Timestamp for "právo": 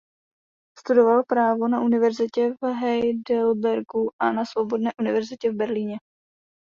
1.23-1.67